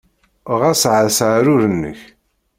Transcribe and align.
Ɣas 0.61 0.81
ɛass 0.91 1.19
aɛrur-nnek. 1.25 1.99